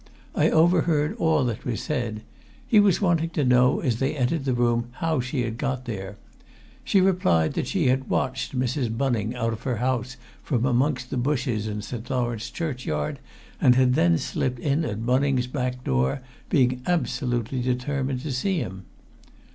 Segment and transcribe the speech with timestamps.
[0.33, 2.23] I overheard all that was said.
[2.67, 6.17] He was wanting to know as they entered the room how she had got there.
[6.83, 8.97] She replied that she had watched Mrs.
[8.97, 12.09] Bunning out of her house from amongst the bushes in St.
[12.09, 13.19] Lawrence churchyard,
[13.61, 18.85] and had then slipped in at Bunning's back door, being absolutely determined to see him.